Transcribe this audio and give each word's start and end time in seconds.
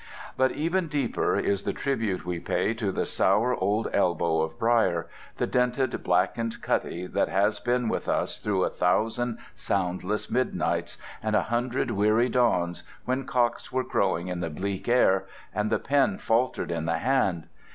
But 0.35 0.53
even 0.53 0.87
deeper 0.87 1.37
is 1.37 1.61
the 1.61 1.73
tribute 1.73 2.25
we 2.25 2.39
pay 2.39 2.73
to 2.73 2.91
the 2.91 3.05
sour 3.05 3.53
old 3.55 3.87
elbow 3.93 4.41
of 4.41 4.57
briar, 4.57 5.05
the 5.37 5.45
dented, 5.45 6.03
blackened 6.03 6.59
cutty 6.63 7.05
that 7.05 7.27
has 7.29 7.59
been 7.59 7.87
with 7.87 8.09
us 8.09 8.39
through 8.39 8.63
a 8.63 8.71
thousand 8.71 9.37
soundless 9.53 10.27
midnights 10.31 10.97
and 11.21 11.35
a 11.35 11.43
hundred 11.43 11.91
weary 11.91 12.29
dawns 12.29 12.81
when 13.05 13.25
cocks 13.25 13.71
were 13.71 13.83
crowing 13.83 14.27
in 14.27 14.39
the 14.39 14.49
bleak 14.49 14.87
air 14.87 15.25
and 15.53 15.69
the 15.69 15.77
pen 15.77 16.17
faltered 16.17 16.71
in 16.71 16.85
the 16.85 16.97
hand. 16.97 17.45